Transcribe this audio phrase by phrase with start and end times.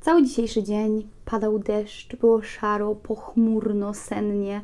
[0.00, 4.60] Cały dzisiejszy dzień padał deszcz, było szaro, pochmurno, sennie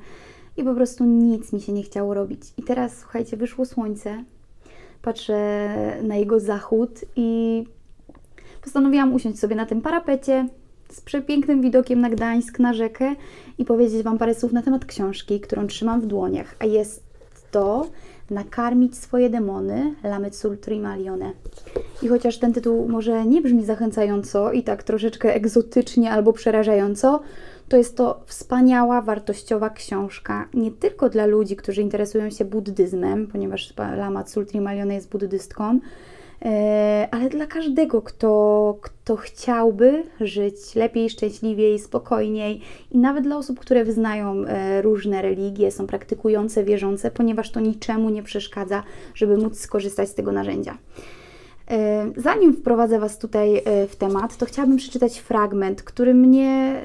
[0.56, 2.40] i po prostu nic mi się nie chciało robić.
[2.56, 4.24] I teraz, słuchajcie, wyszło słońce,
[5.02, 5.68] patrzę
[6.02, 7.64] na jego zachód i
[8.62, 10.48] postanowiłam usiąść sobie na tym parapecie
[10.88, 13.14] z przepięknym widokiem na Gdańsk, na rzekę
[13.58, 17.05] i powiedzieć Wam parę słów na temat książki, którą trzymam w dłoniach, a jest
[17.56, 17.86] to
[18.30, 21.32] Nakarmić swoje demony, Lamet sul Trimalione.
[22.02, 27.20] I chociaż ten tytuł może nie brzmi zachęcająco i tak troszeczkę egzotycznie albo przerażająco,
[27.68, 33.74] to jest to wspaniała, wartościowa książka nie tylko dla ludzi, którzy interesują się buddyzmem, ponieważ
[33.96, 35.80] Lama Sultri Malione jest buddystką,
[37.10, 43.84] ale dla każdego, kto, kto chciałby żyć lepiej, szczęśliwiej, spokojniej i nawet dla osób, które
[43.84, 48.82] wyznają e, różne religie, są praktykujące, wierzące, ponieważ to niczemu nie przeszkadza,
[49.14, 50.78] żeby móc skorzystać z tego narzędzia.
[51.70, 56.80] E, zanim wprowadzę Was tutaj w temat, to chciałabym przeczytać fragment, który mnie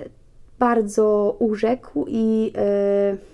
[0.61, 3.30] bardzo urzekł i yy,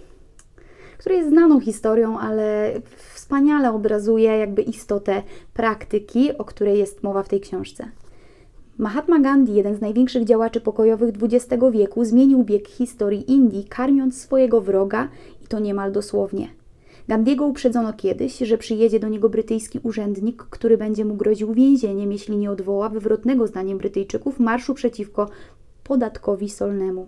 [0.98, 2.74] który jest znaną historią, ale
[3.14, 5.24] wspaniale obrazuje jakby istotę
[5.54, 7.92] praktyki, o której jest mowa w tej książce.
[8.78, 14.62] Mahatma Gandhi, jeden z największych działaczy pokojowych XX wieku, zmienił bieg historii Indii, karmiąc swojego
[14.62, 15.08] wroga
[15.44, 16.48] i to niemal dosłownie.
[17.08, 22.38] Gandiego uprzedzono kiedyś, że przyjedzie do niego brytyjski urzędnik, który będzie mu groził więzieniem, jeśli
[22.38, 25.30] nie odwoła wywrotnego zdaniem Brytyjczyków marszu przeciwko
[25.84, 27.08] podatkowi solnemu.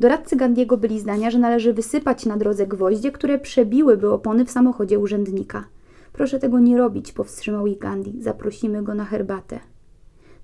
[0.00, 4.98] Doradcy Gandiego byli zdania, że należy wysypać na drodze gwoździe, które przebiłyby opony w samochodzie
[4.98, 5.64] urzędnika.
[6.12, 8.22] Proszę tego nie robić, powstrzymał ich Gandhi.
[8.22, 9.60] Zaprosimy go na herbatę.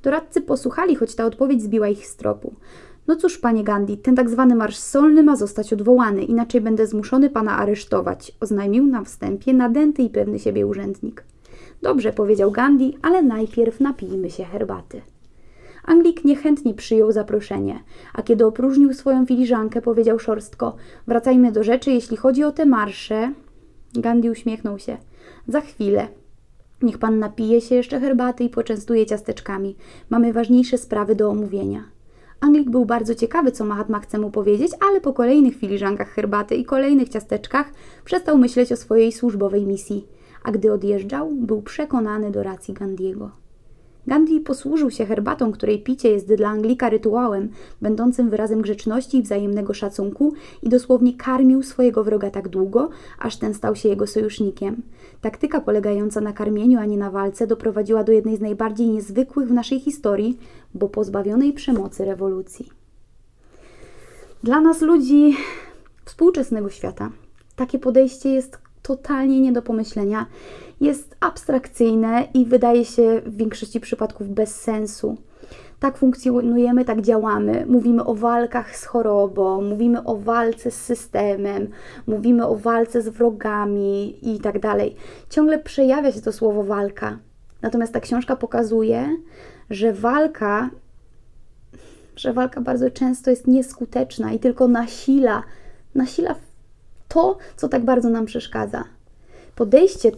[0.02, 2.54] Doradcy posłuchali, choć ta odpowiedź zbiła ich z tropu.
[3.06, 7.30] No cóż, panie Gandhi, ten tak zwany marsz solny ma zostać odwołany, inaczej będę zmuszony
[7.30, 11.24] pana aresztować, oznajmił na wstępie nadęty i pewny siebie urzędnik.
[11.82, 15.02] Dobrze, powiedział Gandhi, ale najpierw napijmy się herbaty.
[15.84, 17.80] Anglik niechętnie przyjął zaproszenie,
[18.14, 23.32] a kiedy opróżnił swoją filiżankę, powiedział szorstko: Wracajmy do rzeczy, jeśli chodzi o te marsze.
[23.94, 24.96] Gandhi uśmiechnął się.
[25.48, 26.08] Za chwilę.
[26.82, 29.76] Niech pan napije się jeszcze herbaty i poczęstuje ciasteczkami.
[30.10, 31.84] Mamy ważniejsze sprawy do omówienia.
[32.40, 36.64] Anglik był bardzo ciekawy, co Mahatma chce mu powiedzieć, ale po kolejnych filiżankach herbaty i
[36.64, 37.72] kolejnych ciasteczkach
[38.04, 40.06] przestał myśleć o swojej służbowej misji.
[40.44, 43.41] A gdy odjeżdżał, był przekonany do racji Gandiego.
[44.06, 47.48] Gandhi posłużył się herbatą, której picie jest dla Anglika rytuałem,
[47.82, 50.32] będącym wyrazem grzeczności i wzajemnego szacunku
[50.62, 54.82] i dosłownie karmił swojego wroga tak długo, aż ten stał się jego sojusznikiem.
[55.20, 59.52] Taktyka polegająca na karmieniu, a nie na walce doprowadziła do jednej z najbardziej niezwykłych w
[59.52, 60.38] naszej historii,
[60.74, 62.68] bo pozbawionej przemocy rewolucji.
[64.42, 65.36] Dla nas ludzi
[66.04, 67.10] współczesnego świata
[67.56, 70.26] takie podejście jest totalnie nie do pomyślenia.
[70.82, 75.16] Jest abstrakcyjne i wydaje się w większości przypadków bez sensu.
[75.80, 77.66] Tak funkcjonujemy, tak działamy.
[77.68, 81.68] Mówimy o walkach z chorobą, mówimy o walce z systemem,
[82.06, 84.96] mówimy o walce z wrogami i tak dalej.
[85.30, 87.18] Ciągle przejawia się to słowo walka.
[87.62, 89.16] Natomiast ta książka pokazuje,
[89.70, 90.70] że walka,
[92.16, 95.42] że walka bardzo często jest nieskuteczna i tylko nasila,
[95.94, 96.34] nasila
[97.08, 98.84] to, co tak bardzo nam przeszkadza.
[99.54, 100.12] Podejście,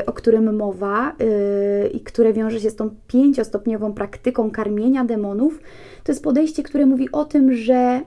[0.00, 5.60] y, o którym mowa y, i które wiąże się z tą pięciostopniową praktyką karmienia demonów,
[6.04, 8.02] to jest podejście, które mówi o tym, że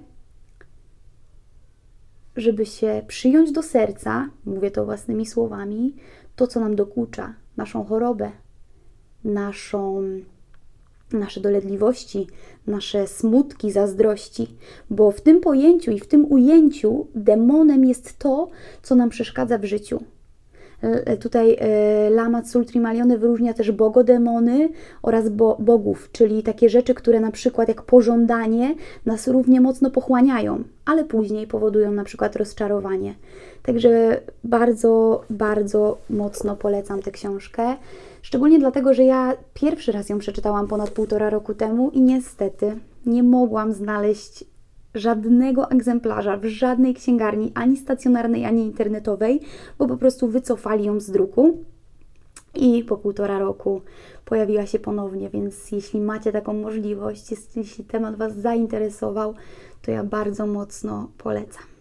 [2.36, 5.96] żeby się przyjąć do serca, mówię to własnymi słowami,
[6.36, 8.32] to, co nam dokucza, naszą chorobę,
[9.24, 10.04] naszą
[11.12, 12.28] nasze dolegliwości,
[12.68, 14.48] nasze smutki, zazdrości,
[14.90, 18.50] bo w tym pojęciu i w tym ujęciu demonem jest to,
[18.82, 20.04] co nam przeszkadza w życiu.
[20.82, 24.70] E, tutaj e, Lama Sultrimalione wyróżnia też bogodemony
[25.02, 30.64] oraz bo bogów, czyli takie rzeczy, które na przykład jak pożądanie nas równie mocno pochłaniają,
[30.86, 33.16] ale później powodują na przykład rozczarowanie.
[33.64, 37.76] Także bardzo, bardzo mocno polecam tę książkę.
[38.22, 43.24] Szczególnie dlatego, że ja pierwszy raz ją przeczytałam ponad półtora roku temu i niestety nie
[43.24, 44.46] mogłam znaleźć
[44.98, 49.42] żadnego egzemplarza w żadnej księgarni, ani stacjonarnej, ani internetowej,
[49.78, 51.64] bo po prostu wycofali ją z druku.
[52.56, 53.82] I po półtora roku
[54.26, 59.34] pojawiła się ponownie, więc jeśli macie taką możliwość, jeśli temat Was zainteresował,
[59.82, 61.76] to ja bardzo mocno polecam.